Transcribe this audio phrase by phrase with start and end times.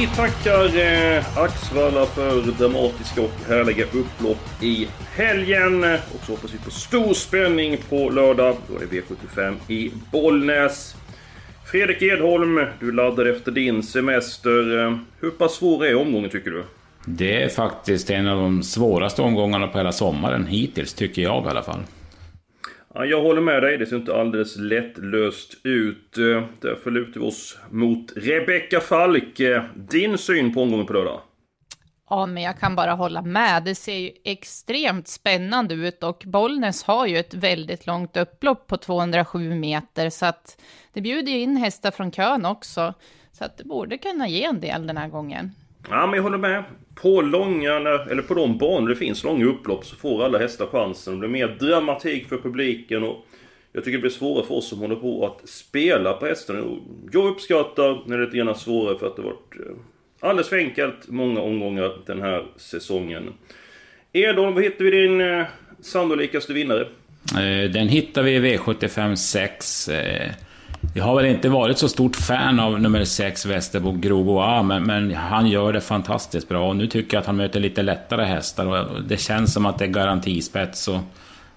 [0.00, 5.84] Vi tackar eh, Axvalla för dramatiska och härliga upplopp i helgen.
[5.84, 8.56] Och så hoppas vi på stor spänning på lördag.
[8.68, 10.96] Då är det V75 i Bollnäs.
[11.72, 14.78] Fredrik Edholm, du laddar efter din semester.
[14.78, 16.64] Eh, hur pass svår är omgången tycker du?
[17.04, 21.48] Det är faktiskt en av de svåraste omgångarna på hela sommaren hittills, tycker jag i
[21.48, 21.80] alla fall.
[22.96, 26.18] Ja, jag håller med dig, det ser inte alldeles lättlöst ut.
[26.18, 29.40] Eh, därför lutar vi oss mot Rebecka Falk.
[29.40, 31.20] Eh, din syn på omgången på lördag?
[32.10, 33.64] Ja, men jag kan bara hålla med.
[33.64, 38.76] Det ser ju extremt spännande ut och Bollnäs har ju ett väldigt långt upplopp på
[38.76, 40.60] 207 meter så att
[40.92, 42.94] det bjuder in hästar från kön också.
[43.32, 45.50] Så att det borde kunna ge en del den här gången.
[45.90, 46.64] Ja, men jag håller med.
[46.94, 47.72] På långa,
[48.10, 51.14] eller på de banor det finns långa upplopp så får alla hästar chansen.
[51.14, 53.26] Det blir mer dramatik för publiken och
[53.72, 56.76] jag tycker det blir svårare för oss som håller på att spela på hästarna.
[57.12, 59.76] Jag uppskattar när det är lite grann svårare för att det har varit eh,
[60.28, 63.32] alldeles för enkelt många omgångar den här säsongen.
[64.12, 65.44] Edholm, vad hittar vi din eh,
[65.80, 66.88] sannolikaste vinnare?
[67.32, 69.88] Eh, den hittar vi i V75 6.
[70.96, 75.14] Jag har väl inte varit så stort fan av nummer 6, Västerbo Groboa, men, men,
[75.14, 76.68] han gör det fantastiskt bra.
[76.68, 79.78] Och nu tycker jag att han möter lite lättare hästar och det känns som att
[79.78, 80.88] det är garantispets.
[80.88, 80.98] Och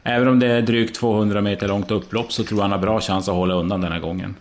[0.04, 3.02] även om det är drygt 200 meter långt upplopp så tror jag han har bra
[3.02, 4.36] chans att hålla undan den här gången.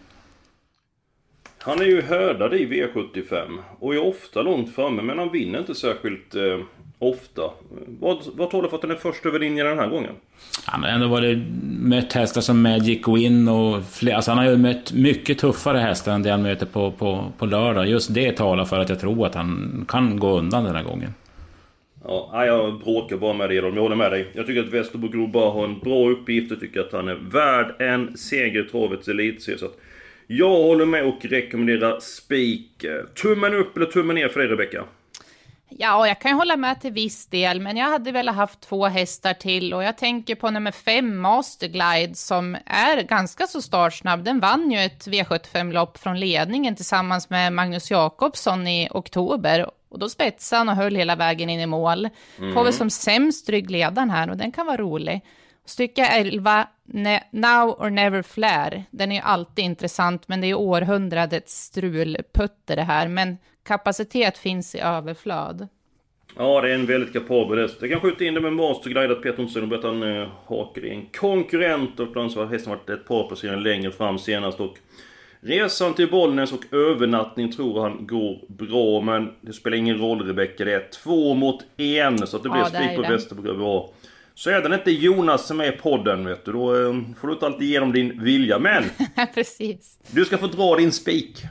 [1.58, 5.74] Han är ju hördad i V75 och är ofta långt framme, men han vinner inte
[5.74, 6.58] särskilt eh,
[6.98, 7.42] ofta.
[8.00, 10.12] Vad, vad talar för att han är först över linjen den här gången?
[10.64, 11.38] Han har ändå varit,
[11.80, 14.14] mött hästar som Magic Win och fler.
[14.14, 17.46] Alltså han har ju mött mycket tuffare hästar än det han möter på, på, på
[17.46, 17.88] lördag.
[17.88, 21.14] Just det talar för att jag tror att han kan gå undan den här gången.
[22.04, 24.26] Ja, jag bråkar bara med dig Jag håller med dig.
[24.32, 26.50] Jag tycker att Västerbo Groba har en bra uppgift.
[26.50, 29.58] Jag tycker att han är värd en seger i travets elitserie.
[29.58, 29.78] Så att
[30.26, 32.84] jag håller med och rekommenderar spik.
[33.22, 34.84] Tummen upp eller tummen ner för dig Rebecka?
[35.68, 38.86] Ja, jag kan ju hålla med till viss del, men jag hade velat haft två
[38.86, 44.24] hästar till och jag tänker på nummer fem, Masterglide, som är ganska så startsnabb.
[44.24, 50.08] Den vann ju ett V75-lopp från ledningen tillsammans med Magnus Jakobsson i oktober och då
[50.08, 52.08] spetsade han och höll hela vägen in i mål.
[52.38, 52.54] Mm.
[52.54, 55.20] Får väl som sämst ryggledaren här och den kan vara rolig.
[55.64, 56.66] Stycke 11,
[57.30, 62.82] Now or Never Flare, den är ju alltid intressant, men det är århundradets strulputter det
[62.82, 63.08] här.
[63.08, 65.68] Men kapacitet finns i överflöd.
[66.36, 67.76] Ja, det är en väldigt kapabel häst.
[67.80, 70.90] Jag kan skjuta in det med Masterglide att Peter Olsson och han eh, hakar i
[70.90, 74.78] en konkurrent och bland annat hästen varit ett par placeringar längre fram senast och
[75.40, 80.64] Resan till Bollnäs och övernattning tror han går bra men det spelar ingen roll Rebecka.
[80.64, 83.94] Det är två mot en så att det blir ja, spik på Västerbro.
[84.34, 87.34] Så är den inte Jonas som är i podden vet du, då eh, får du
[87.34, 88.58] inte alltid igenom din vilja.
[88.58, 88.84] Men!
[89.34, 89.98] Precis.
[90.10, 91.42] Du ska få dra din spik.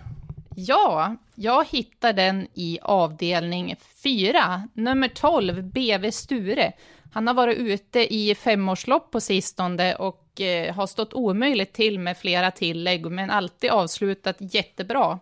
[0.57, 6.73] Ja, jag hittar den i avdelning 4, nummer 12, BV Sture.
[7.13, 12.17] Han har varit ute i femårslopp på sistone och eh, har stått omöjligt till med
[12.17, 15.19] flera tillägg, men alltid avslutat jättebra.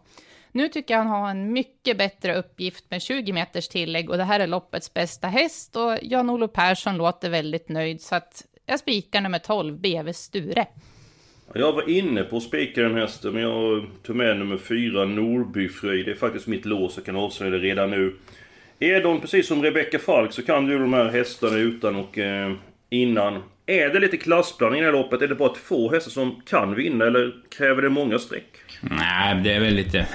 [0.52, 4.24] Nu tycker jag han har en mycket bättre uppgift med 20 meters tillägg och det
[4.24, 9.22] här är loppets bästa häst och Jan-Olof Persson låter väldigt nöjd så att jag spikar
[9.22, 10.66] nummer 12, BV Sture.
[11.54, 16.06] Jag var inne på att spika den hästen men jag tog med nummer 4, Norbyfröjd.
[16.06, 18.14] Det är faktiskt mitt lås, jag kan avslöja det redan nu.
[18.80, 22.54] Är de precis som Rebecca Falk så kan du de här hästarna utan och eh,
[22.90, 23.44] innan.
[23.66, 25.22] Är det lite klassblandning i det här loppet?
[25.22, 28.48] Är det bara två hästar som kan vinna eller kräver det många streck?
[28.82, 30.08] Nej, det är väl lite...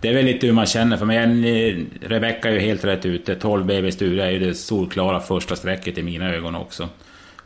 [0.00, 1.18] Det är väl lite hur man känner för mig.
[1.18, 3.34] Eh, Rebecca är ju helt rätt ute.
[3.34, 6.88] 12 BB Sture är ju det solklara första strecket i mina ögon också.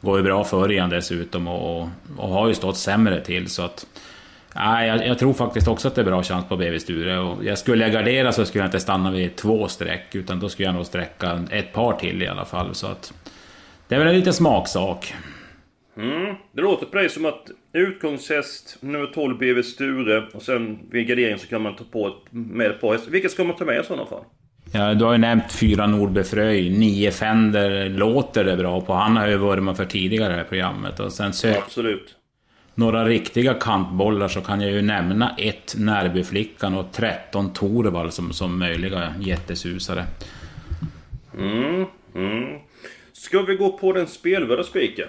[0.00, 3.62] Går ju bra för igen dessutom och, och, och, har ju stått sämre till så
[3.62, 3.86] att...
[4.54, 7.18] Nej, jag, jag, tror faktiskt också att det är bra chans på BB Sture.
[7.18, 10.48] Och jag skulle jag gardera så skulle jag inte stanna vid två streck utan då
[10.48, 12.74] skulle jag nog sträcka ett par till i alla fall.
[12.74, 13.12] Så att...
[13.88, 15.14] Det är väl en liten smaksak.
[15.96, 16.34] Mm.
[16.52, 21.38] Det låter på dig som att utgångshäst nummer 12 BV Sture och sen vid gardering
[21.38, 23.10] så kan man ta på med ett par hästar.
[23.10, 24.24] Vilka ska man ta med i sådana fall?
[24.72, 28.92] Ja, du har ju nämnt fyra Nordbefröj, nio Fender låter det bra på.
[28.92, 31.00] Han har ju vurmat för tidigare i det här programmet.
[31.00, 32.16] Och sen sök Absolut.
[32.74, 38.58] några riktiga kantbollar så kan jag ju nämna ett Närbyflickan och 13 Torvald som, som
[38.58, 40.04] möjliga jättesusare.
[41.38, 42.60] Mm, mm.
[43.12, 45.08] Ska vi gå på den spelvärda spiken?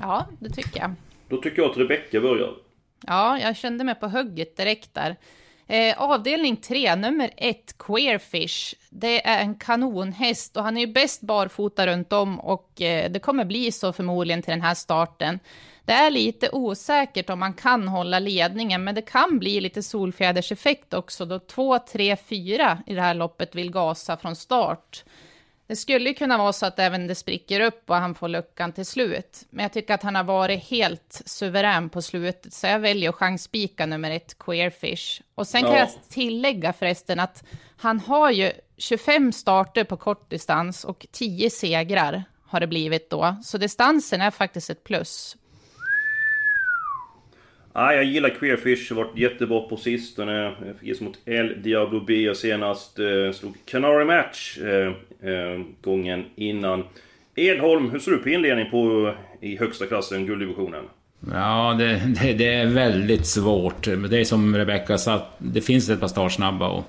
[0.00, 0.94] Ja, det tycker jag.
[1.28, 2.50] Då tycker jag att Rebecka börjar.
[3.06, 5.16] Ja, jag kände mig på hugget direkt där.
[5.70, 8.74] Eh, avdelning 3, nummer 1, Queerfish.
[8.88, 13.18] Det är en kanonhäst och han är ju bäst barfota runt om och eh, det
[13.18, 15.38] kommer bli så förmodligen till den här starten.
[15.84, 20.94] Det är lite osäkert om man kan hålla ledningen, men det kan bli lite solfjäderseffekt
[20.94, 25.04] också då 2, 3, 4 i det här loppet vill gasa från start.
[25.70, 28.72] Det skulle ju kunna vara så att även det spricker upp och han får luckan
[28.72, 29.46] till slut.
[29.50, 33.14] Men jag tycker att han har varit helt suverän på slutet, så jag väljer att
[33.14, 35.20] chansspika nummer ett, Queerfish.
[35.34, 35.78] Och sen kan Ja.
[35.78, 37.44] jag tillägga förresten att
[37.76, 43.36] han har ju 25 starter på kortdistans och 10 segrar har det blivit då.
[43.44, 45.36] Så distansen är faktiskt ett plus.
[47.72, 50.52] Ja, jag gillar Queerfish, har varit jättebra på sistone.
[50.80, 52.98] Fick mot El Diablo B senast.
[52.98, 54.86] Eh, slog Canary Match eh,
[55.30, 56.84] eh, gången innan.
[57.34, 60.84] Edholm, hur ser du på inledningen på i högsta klassen, gulddivisionen?
[61.32, 63.84] Ja, det, det, det är väldigt svårt.
[64.10, 66.84] Det är som Rebecca sa, det finns ett par startsnabba och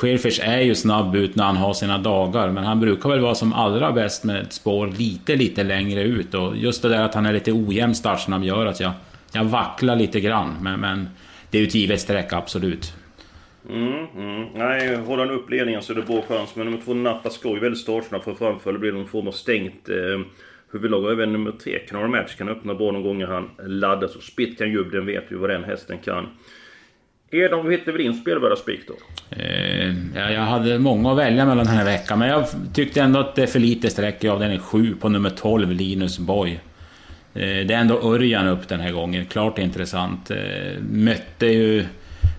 [0.00, 3.34] Queerfish är ju snabb ut när han har sina dagar, men han brukar väl vara
[3.34, 6.34] som allra bäst med ett spår lite, lite längre ut.
[6.34, 8.92] Och just det där att han är lite ojämn startsnabb gör att jag,
[9.32, 10.56] jag vacklar lite grann.
[10.60, 11.08] Men, men
[11.50, 12.92] det är ju ett givet streck, absolut.
[13.68, 14.46] Mm, mm.
[14.54, 16.56] Nej, håller han upp ledningen så är det bra chans.
[16.56, 18.72] Men nummer två, Nappa Skoj, väldigt startsnabb för framför.
[18.72, 20.20] Det blir någon form av stängt eh,
[20.72, 21.04] huvudlag.
[21.04, 24.08] Och även nummer tre, Canary Match, kan öppna bra någon gånger han laddar.
[24.08, 26.26] Så Spit kan Jubb, den vet ju vad den hästen kan.
[27.32, 28.94] Edom, vad hittar vi din spelvärda spik då?
[29.36, 33.20] Eh, ja, jag hade många att välja mellan den här veckan, men jag tyckte ändå
[33.20, 36.60] att det är för lite streck av den är 7 på nummer 12, Linus Boy.
[37.34, 40.30] Eh, det är ändå Örjan upp den här gången, klart intressant.
[40.30, 41.84] Eh, mötte ju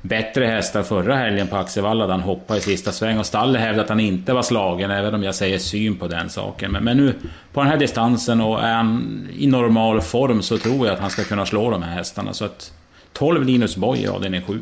[0.01, 3.83] bättre hästar förra helgen på Axevalla där han hoppade i sista sväng och stallet hävdade
[3.83, 6.71] att han inte var slagen, även om jag säger syn på den saken.
[6.71, 7.13] Men, men nu
[7.53, 11.09] på den här distansen och är han i normal form så tror jag att han
[11.09, 12.33] ska kunna slå de här hästarna.
[12.33, 12.73] Så att
[13.13, 14.59] 12 Linus Boy, ja den är 7.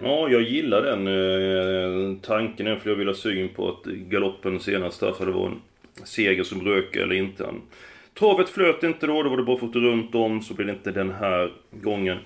[0.00, 2.66] Ja, jag gillar den eh, tanken.
[2.66, 5.60] Jag vill ha syn på att galoppen senast därför det var en
[6.04, 7.44] seger som rök eller inte.
[8.18, 10.90] Travet flöt inte då, då var det bara fått runt om, så blir det inte
[10.90, 12.18] den här gången.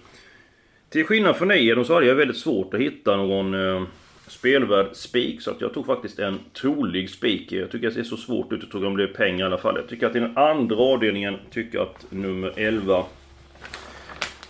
[0.90, 3.82] Till skillnad från dig så hade jag väldigt svårt att hitta någon eh,
[4.26, 7.52] spelvärd spik, så att jag tog faktiskt en trolig spik.
[7.52, 9.46] Jag tycker att det är så svårt ut, jag tror att det blir pengar i
[9.46, 9.76] alla fall.
[9.76, 13.04] Jag tycker att i den andra avdelningen, tycker jag att nummer 11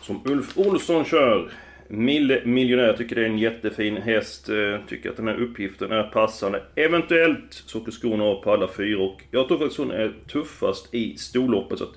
[0.02, 1.50] som Ulf Olsson kör.
[1.90, 4.48] Mille miljonär, jag tycker det är en jättefin häst.
[4.48, 6.62] Eh, tycker att den här uppgiften är passande.
[6.74, 10.94] Eventuellt så åker skorna av på alla fyra och jag tror faktiskt hon är tuffast
[10.94, 11.78] i storloppet.
[11.78, 11.94] Så att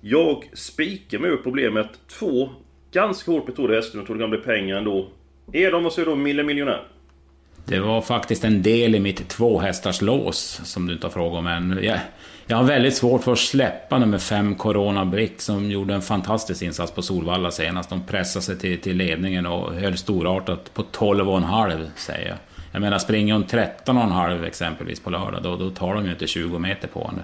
[0.00, 1.88] jag spikar mig ur problemet.
[2.18, 2.50] Två
[2.92, 5.08] ganska hårt betrodda hästar, jag tror det kan bli pengar ändå.
[5.52, 6.86] Är de, vad säger du, Mille miljonär?
[7.64, 11.38] Det var faktiskt en del i mitt två hästars lås som du inte har frågat
[11.38, 11.78] om än.
[11.82, 11.98] Jag,
[12.46, 16.62] jag har väldigt svårt för att släppa nummer fem Corona Brick som gjorde en fantastisk
[16.62, 17.90] insats på Solvalla senast.
[17.90, 22.38] De pressade sig till, till ledningen och höll storartat på 12,5 säger jag.
[22.72, 26.58] Jag menar springer hon 13,5 exempelvis på lördag då, då tar de ju inte 20
[26.58, 27.22] meter på henne.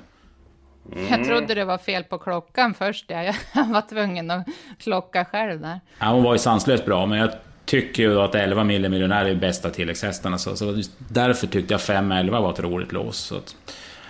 [1.10, 3.04] Jag trodde det var fel på klockan först.
[3.08, 3.22] Ja.
[3.54, 4.46] Jag var tvungen att
[4.78, 5.80] klocka själv där.
[5.98, 7.30] Ja, hon var ju sanslöst bra men jag
[7.64, 12.30] tycker ju att 11 mille miljonär är bästa tilläggshästarna så, så därför tyckte jag 5-11
[12.30, 13.16] var ett roligt lås.
[13.16, 13.56] Så att,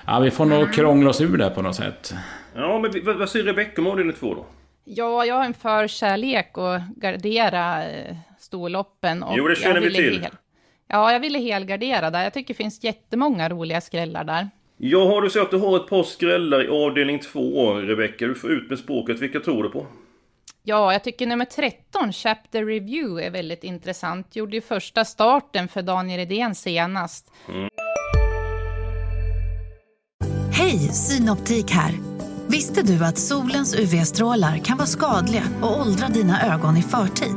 [0.09, 2.15] ja, vi får nog krångla oss ur det på något sätt.
[2.55, 4.47] Ja, men vad, vad säger Rebecka om avdelning två då?
[4.85, 9.23] Ja, jag har en förkärlek att gardera eh, storloppen.
[9.23, 10.21] Och Jo, det känner jag vi ville till.
[10.23, 10.31] Hel...
[10.89, 12.23] Ja, jag ville helgardera där.
[12.23, 14.51] Jag tycker det finns jättemånga roliga skrällar där.
[14.77, 18.27] Jag har du så att du har ett par skrällar i avdelning två, Rebecka.
[18.27, 19.21] Du får ut med språket.
[19.21, 19.87] Vilka tror du på?
[20.63, 24.37] Ja, jag tycker nummer 13, Chapter Review, är väldigt intressant.
[24.37, 27.33] Gjorde ju första starten för Daniel Redén senast.
[30.89, 31.93] Hej, Synoptik här.
[32.47, 37.35] Visste du att solens UV-strålar kan vara skadliga och åldra dina ögon i förtid?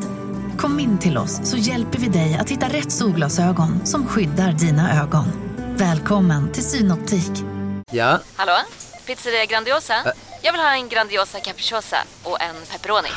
[0.58, 5.02] Kom in till oss så hjälper vi dig att hitta rätt solglasögon som skyddar dina
[5.04, 5.26] ögon.
[5.78, 7.32] Välkommen till Synoptik.
[7.92, 8.54] Ja, Hallå?
[9.06, 9.94] Pizzeria Grandiosa?
[10.42, 13.08] Jag vill ha en Grandiosa capriciosa och en pepperoni.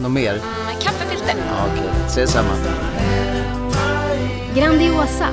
[0.00, 0.32] något mer?
[0.66, 1.34] Med kaffefilter.
[1.48, 2.52] Ja, Okej, ses samma.
[4.54, 5.28] Grandiosa,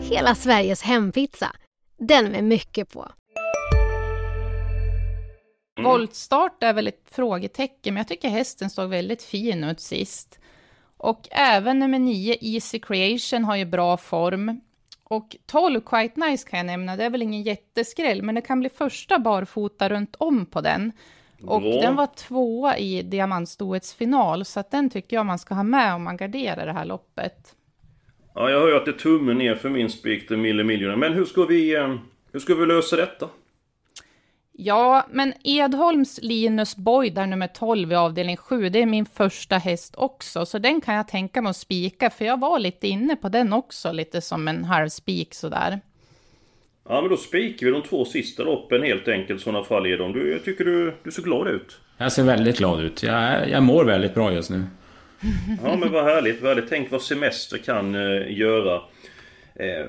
[0.00, 1.52] hela Sveriges hempizza.
[2.08, 3.08] Den med mycket på.
[5.84, 10.38] Voltstart är väl ett frågetecken, men jag tycker hästen såg väldigt fin ut sist.
[10.96, 14.60] Och även nummer 9, Easy Creation, har ju bra form.
[15.04, 18.60] Och 12 Quite Nice kan jag nämna, det är väl ingen jätteskräll, men det kan
[18.60, 20.92] bli första barfota runt om på den.
[21.42, 21.80] Och Bra.
[21.80, 25.94] den var tvåa i diamantstoets final, så att den tycker jag man ska ha med
[25.94, 27.54] om man garderar det här loppet.
[28.34, 30.96] Ja, jag hör ju att det är tummen ner för min spik, The Mille.
[30.96, 31.74] Men hur ska vi...
[31.76, 31.94] eh,
[32.32, 33.28] Hur ska vi lösa detta?
[34.58, 39.58] Ja, men Edholms Linus Boy, där nummer 12 i avdelning 7, det är min första
[39.58, 43.16] häst också, så den kan jag tänka mig att spika, för jag var lite inne
[43.16, 45.80] på den också, lite som en halv spik sådär.
[46.88, 50.12] Ja, men då spikar vi de två sista loppen helt enkelt, sådana fall de.
[50.12, 51.78] Du, jag tycker du, du ser glad ut.
[51.98, 53.02] Jag ser väldigt glad ut.
[53.02, 54.64] Jag, jag mår väldigt bra just nu.
[55.64, 56.70] Ja, men vad härligt, vad härligt.
[56.70, 58.80] Tänk vad semester kan eh, göra.
[59.58, 59.86] Eh,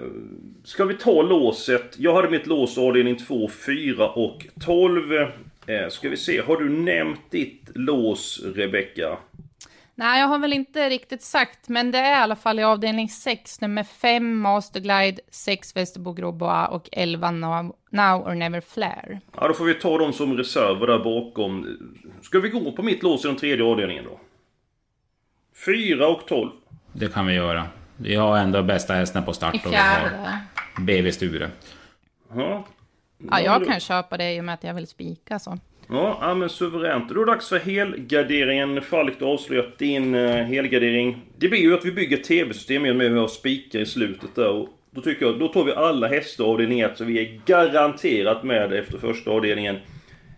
[0.63, 1.95] ska vi ta låset?
[1.97, 5.13] Jag hade mitt lås avdelning 2, 4 och 12.
[5.67, 9.17] Eh, ska vi se, har du nämnt ditt lås, Rebecka?
[9.95, 13.09] Nej, jag har väl inte riktigt sagt, men det är i alla fall i avdelning
[13.09, 19.19] 6, nummer 5 Masterglide, 6 Västerbo Grobois och 11 Now, Now or Never Flare.
[19.35, 21.77] Ja, då får vi ta dem som reserver där bakom.
[22.21, 24.19] Ska vi gå på mitt lås i den tredje avdelningen då?
[25.65, 26.49] 4 och 12.
[26.93, 27.67] Det kan vi göra.
[27.97, 30.39] Vi har ändå bästa hästen på start I fjärde.
[30.79, 31.49] BV Sture.
[32.35, 32.67] Ja.
[33.31, 35.57] Ja, jag kan köpa det i och med att jag vill spika så.
[35.89, 37.09] Ja, ja, men suveränt.
[37.09, 38.81] Då är det dags för helgarderingen.
[38.81, 41.21] Falk, du har avslöjat din uh, helgardering.
[41.37, 44.49] Det blir ju att vi bygger tv-system med att spika i slutet där.
[44.49, 47.41] Och då tycker jag, då tar vi alla hästar av avdelning 1 så vi är
[47.45, 49.77] garanterat med efter första avdelningen.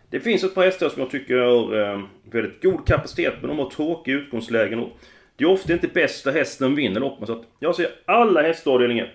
[0.09, 2.01] Det finns ett par hästar som jag tycker har eh,
[2.31, 4.79] väldigt god kapacitet men de har tråkiga utgångslägen.
[4.79, 4.99] Och
[5.39, 7.27] det är ofta inte bästa hästen vinner loppet.
[7.27, 9.09] Så att jag säger alla hästar avdelning 1.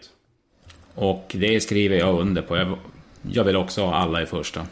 [0.94, 2.76] Och det skriver jag under på.
[3.22, 4.66] Jag, vill också ha alla i första.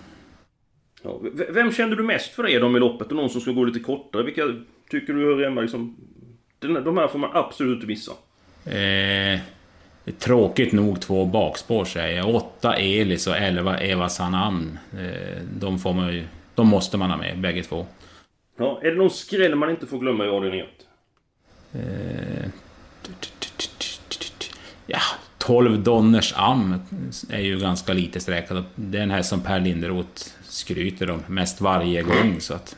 [1.03, 3.81] Ja, vem kände du mest för Edom i loppet och någon som ska gå lite
[3.81, 4.23] kortare?
[4.23, 4.43] Vilka
[4.91, 5.97] tycker du hör hemma liksom?
[6.61, 8.13] De här får man absolut inte missa.
[8.65, 9.41] Eh,
[10.19, 12.35] tråkigt nog två bakspår säger jag.
[12.35, 14.79] Åtta Elis och elva Eva Sanam.
[14.93, 17.87] Eh, de, får man ju, de måste man ha med, bägge två.
[18.59, 20.67] Ja, är det någon skräll man inte får glömma i avdelning 1?
[24.87, 25.01] Ja,
[25.39, 26.83] 12 Donners Am
[27.31, 28.65] är ju ganska lite sträckad.
[28.75, 32.41] Det är en häst som Per Linderoth skryter om mest varje gång.
[32.41, 32.77] Så att,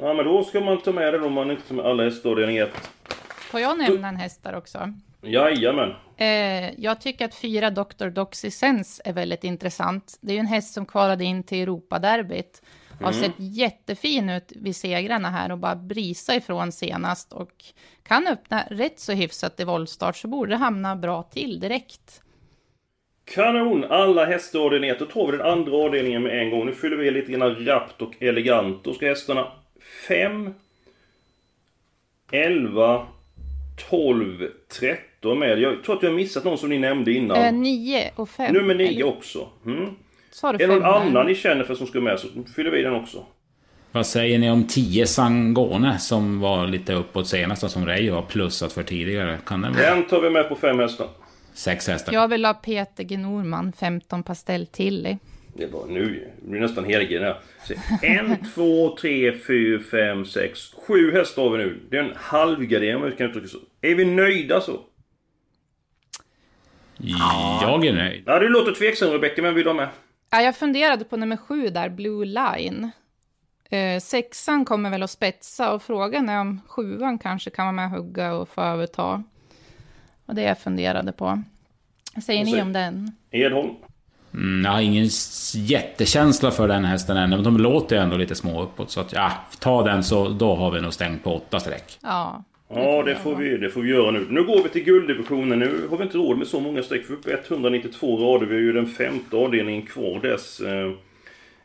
[0.00, 2.30] Ja, men då ska man ta med den om man inte tar med alla hästar
[2.30, 2.70] avdelning 1.
[3.50, 4.92] Får jag nämna en häst där också?
[5.22, 5.94] Jajamän.
[6.16, 8.08] Eh, jag tycker att fyra Dr.
[8.08, 10.18] Doxy Sense är väldigt intressant.
[10.20, 12.62] Det är ju en häst som kvalade in till Europaderbyt.
[13.00, 13.22] Har Mm.
[13.24, 17.32] sett jättefin ut vid segrarna här och bara brisa ifrån senast.
[17.32, 17.64] Och
[18.02, 22.22] kan öppna rätt så hyfsat i voltstart så borde det hamna bra till direkt.
[23.34, 23.84] Kanon!
[23.84, 24.98] Alla hästar i avdelning 1.
[24.98, 26.66] Då tar vi den andra avdelningen med en gång.
[26.66, 28.84] Nu fyller vi lite grann rappt och elegant.
[28.84, 29.52] Då ska hästarna
[30.08, 30.54] 5,
[32.32, 33.06] 11,
[33.90, 34.48] 12,
[34.80, 35.58] 13 med.
[35.58, 37.36] Jag tror att jag har missat någon som ni nämnde innan.
[37.36, 38.54] Eh, nio och fem.
[38.54, 39.48] Nummer 9 eller- också.
[39.66, 39.94] Mm.
[40.40, 41.00] Sa du Är det någon fem där?
[41.10, 43.26] annan ni känner för som ska med så fyller vi den också.
[43.92, 48.22] vad säger ni om 10 Sangone som var lite uppåt senast och som Reijo har
[48.22, 49.38] plussat för tidigare?
[49.46, 51.06] Kan den vara Den tar vi med på fem hästar.
[51.52, 52.12] sex hästar?
[52.12, 53.16] Jag vill ha Peter G.
[53.16, 55.16] Norman, 15 Pastell Tilly.
[55.56, 57.36] Det var nu, det blir nästan helgen här.
[57.66, 61.80] Se, En, två, tre, fyra, fem, sex, sju hästar har vi nu.
[61.90, 63.58] Det är en halvgardering om jag kan uttrycka så.
[63.80, 64.80] Är vi nöjda så?
[67.62, 68.22] Jag är nöjd.
[68.26, 69.88] Ja, du låter tveksam Rebecka, men vill du ha med?
[70.30, 72.90] Ja, jag funderade på nummer sju där, Blue Line.
[73.70, 77.84] Eh, sexan kommer väl att spetsa och frågan är om sjuan kanske kan vara med
[77.84, 79.22] och hugga och få överta.
[80.26, 81.42] Och det jag funderade på.
[82.14, 83.12] Vad säger ni om den?
[83.30, 83.74] Edholm?
[84.34, 85.08] Mm, jag har ingen
[85.54, 88.90] jättekänsla för den hästen ännu, men de låter ju ändå lite små uppåt.
[88.90, 91.98] Så att, ja, ta den så då har vi nog stängt på åtta streck.
[92.02, 92.44] Ja.
[92.68, 94.26] Ja, det får, vi, det får vi göra nu.
[94.30, 95.58] Nu går vi till gulddivisionen.
[95.58, 97.04] Nu har vi inte råd med så många streck.
[97.04, 98.46] För uppe 192 rader.
[98.46, 100.92] Vi har ju den femte avdelningen kvar dess eh,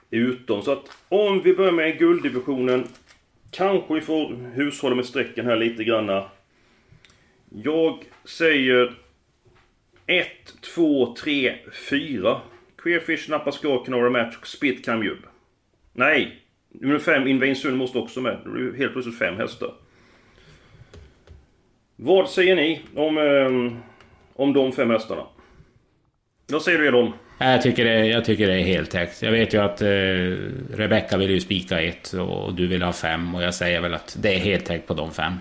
[0.10, 0.62] utom.
[0.62, 2.83] Så att om vi börjar med gulddivisionen.
[3.51, 6.25] Kanske vi får hushålla med strecken här lite granna.
[7.50, 8.93] Jag säger
[10.05, 10.27] 1,
[10.75, 11.55] 2, 3,
[11.89, 12.41] 4.
[12.77, 15.17] Queerfish, Napa Scar, Canora Match och Spit Camjub.
[15.93, 16.39] Nej!
[16.69, 18.38] Nummer 5, Invain Sun måste också med.
[18.43, 19.74] Det blir helt plötsligt fem hästar.
[21.95, 23.77] Vad säger ni om, eh,
[24.33, 25.23] om de fem hästarna?
[26.47, 27.12] Vad säger du Edholm?
[27.38, 29.21] Jag tycker det, jag tycker det är helt täckt.
[29.21, 29.88] Jag vet ju att eh,
[30.77, 34.17] Rebecca vill ju spika ett och du vill ha fem och jag säger väl att
[34.21, 35.33] det är helt täckt på de fem.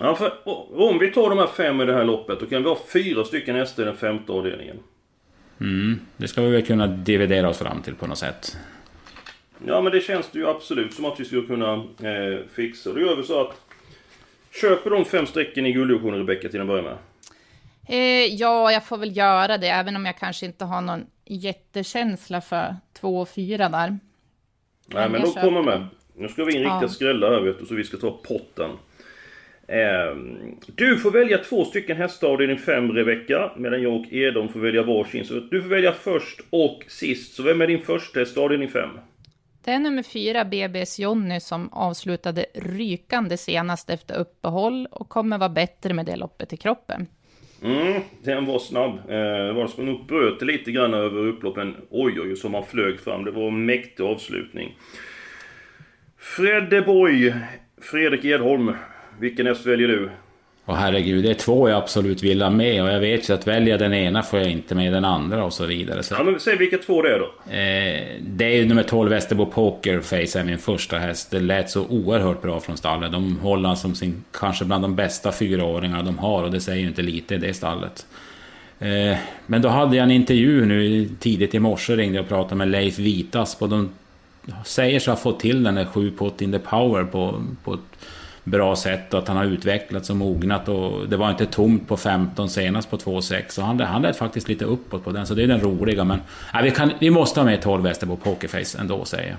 [0.00, 0.32] Ja, för
[0.80, 3.24] om vi tar de här fem i det här loppet, då kan vi ha fyra
[3.24, 4.76] stycken hästar i den femte avdelningen.
[5.60, 8.56] Mm, det ska vi väl kunna dividera oss fram till på något sätt.
[9.66, 12.92] Ja, men det känns det ju absolut som att vi skulle kunna eh, fixa.
[12.92, 13.60] Då gör vi så att...
[14.50, 16.96] Köper de fem strecken i gulddivisionen, Rebecka, till att börja med?
[17.88, 22.40] Eh, ja, jag får väl göra det, även om jag kanske inte har någon jättekänsla
[22.40, 23.98] för två och fyra där.
[24.86, 25.86] Nej, men de kommer med.
[26.16, 26.88] Nu ska vi in riktiga ja.
[26.88, 28.70] skrällar här vet du, så vi ska ta potten.
[29.66, 30.16] Eh,
[30.66, 34.60] du får välja två stycken hästar av din fem Rebecka, medan jag och Edom får
[34.60, 35.24] välja varsin.
[35.24, 37.34] Så du får välja först och sist.
[37.34, 38.90] Så vem är din första häst av din fem?
[39.64, 45.48] Det är nummer fyra, BBS Jonny, som avslutade rykande senast efter uppehåll och kommer vara
[45.48, 47.06] bättre med det loppet i kroppen.
[47.62, 48.98] Mm, den var snabb.
[48.98, 51.76] Eh, det var som nog bröt lite grann över upploppen.
[51.90, 53.24] Oj, oj, som han flög fram.
[53.24, 54.76] Det var en mäktig avslutning.
[56.18, 56.82] Fredde
[57.82, 58.74] Fredrik Edholm.
[59.18, 60.10] Vilken häst väljer du?
[60.70, 63.46] Och herregud, det är två jag absolut vill ha med och jag vet ju att
[63.46, 66.02] välja den ena får jag inte med den andra och så vidare.
[66.02, 66.14] Så...
[66.14, 67.24] Ja, men säg vilka två det är då.
[67.52, 71.30] Eh, det är ju nummer 12 Västerbo Pokerface är min första häst.
[71.30, 73.12] Det lät så oerhört bra från stallet.
[73.12, 76.88] De håller som sin, kanske bland de bästa fyraåringar de har och det säger ju
[76.88, 78.06] inte lite i det stallet.
[78.78, 82.54] Eh, men då hade jag en intervju nu tidigt i morse, ringde jag och pratade
[82.54, 83.90] med Leif Vitas och de
[84.64, 87.80] säger sig ha fått till den där 7 pot in the power på, på ett
[88.44, 91.96] bra sätt och att han har utvecklats och mognat och det var inte tomt på
[91.96, 95.42] 15 senast på 2,6 så han, han lät faktiskt lite uppåt på den så det
[95.42, 96.20] är den roliga men
[96.54, 99.38] nej, vi, kan, vi måste ha med 12 väster på Pokerface ändå säger jag.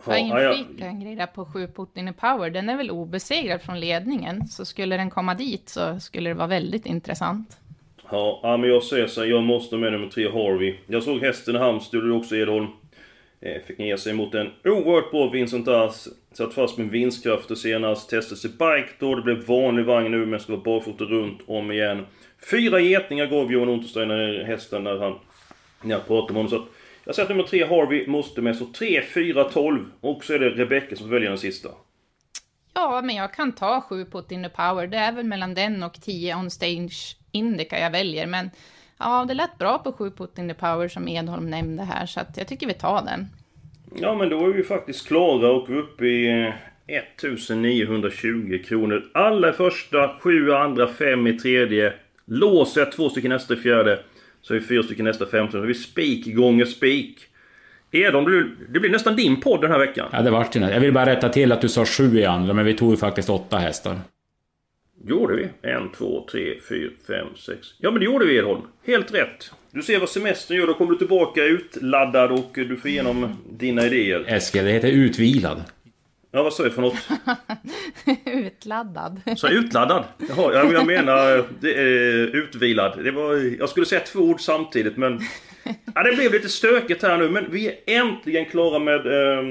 [0.00, 2.50] Får jag inflika en grej där på 7 Putin i Power?
[2.50, 6.46] Den är väl obesegrad från ledningen, så skulle den komma dit så skulle det vara
[6.46, 7.56] väldigt intressant.
[8.10, 10.74] Ja, men jag säger så jag måste med nummer 3 Harvey.
[10.86, 12.66] Jag såg hästen i Halmstad, du också Edholm.
[13.42, 16.08] Eh, fick ner sig mot en oerhört bra Vincent Ass.
[16.32, 18.10] Satt fast med vinstkrafter senast.
[18.10, 19.14] Testade sig bike då.
[19.14, 22.06] Det blev vanlig vagn nu men ska vara barfota runt om igen.
[22.50, 25.18] Fyra getingar gav Johan Untersteiner hästen när han...
[25.82, 26.50] När jag pratade med honom.
[26.50, 26.68] Så att
[27.04, 28.56] jag säger att nummer tre Harvey måste med.
[28.56, 29.84] Så 3, 4, 12.
[30.00, 31.68] Och så är det Rebecca som väljer den sista.
[32.74, 34.86] Ja, men jag kan ta 7 Put in the Power.
[34.86, 38.26] Det är väl mellan den och 10 On Stage Indica jag väljer.
[38.26, 38.50] Men
[39.02, 42.20] Ja, det lät bra på 7 Put in the Power som Edholm nämnde här, så
[42.20, 43.26] att jag tycker vi tar den.
[43.94, 46.52] Ja, men då är vi faktiskt klara och vi är uppe i
[46.86, 49.02] 1920 eh, kronor.
[49.14, 51.92] Alla i första, sju andra, fem i tredje.
[52.26, 54.00] Låser två stycken nästa i fjärde.
[54.42, 55.52] Så är vi fyra stycken nästa femte.
[55.52, 57.18] Så har vi spik gånger spik.
[57.90, 60.08] Edholm, det blir nästan din podd den här veckan.
[60.12, 62.54] Ja, det vart ju Jag vill bara rätta till att du sa sju i andra,
[62.54, 63.98] men vi tog ju faktiskt åtta hästar.
[65.06, 65.70] Gjorde vi?
[65.70, 67.68] En, två, tre, fyra, fem, sex.
[67.78, 68.62] Ja men det gjorde vi Edholm.
[68.86, 69.50] Helt rätt.
[69.70, 70.66] Du ser vad semestern gör.
[70.66, 74.24] Då kommer du tillbaka utladdad och du får igenom dina idéer.
[74.28, 75.62] Eskil, det heter utvilad.
[76.30, 77.08] Ja, vad sa jag för något?
[78.26, 79.20] utladdad.
[79.36, 80.04] Så utladdad?
[80.28, 83.04] Jaha, ja, jag menar det är utvilad.
[83.04, 85.20] Det var, jag skulle säga två ord samtidigt men...
[85.94, 89.44] Ja, det blev lite stökigt här nu men vi är äntligen klara med eh,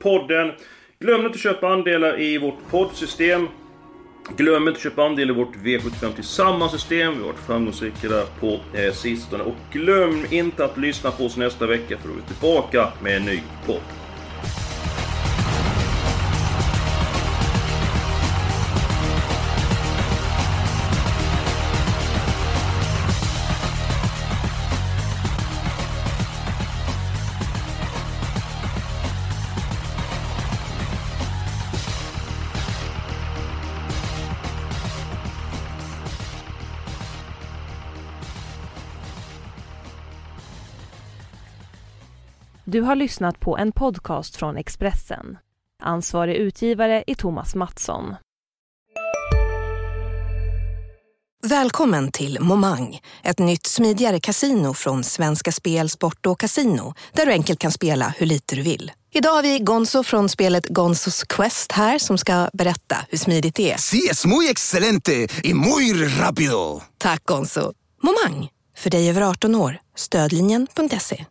[0.00, 0.52] podden.
[0.98, 3.48] Glöm inte att köpa andelar i vårt poddsystem.
[4.28, 7.12] Glöm inte att köpa andel i vårt V75 Tillsammans-system.
[7.12, 9.44] Vi har varit framgångsrika där på eh, sistone.
[9.44, 13.16] Och glöm inte att lyssna på oss nästa vecka för då är vi tillbaka med
[13.16, 14.05] en ny podd.
[42.68, 45.38] Du har lyssnat på en podcast från Expressen.
[45.82, 48.14] Ansvarig utgivare är Thomas Mattsson.
[51.42, 57.32] Välkommen till Momang, ett nytt smidigare kasino från Svenska Spel, Sport och Casino där du
[57.32, 58.92] enkelt kan spela hur lite du vill.
[59.12, 63.72] Idag har vi Gonzo från spelet Gonzos Quest här som ska berätta hur smidigt det
[63.72, 63.76] är.
[63.76, 66.82] Sí, es muy excelente y muy rápido!
[66.98, 67.72] Tack Gonzo.
[68.02, 69.78] Momang, för dig över 18 år.
[69.96, 71.26] Stödlinjen.se.